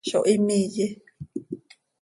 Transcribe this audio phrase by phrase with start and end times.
[0.09, 0.87] Zo him iiye.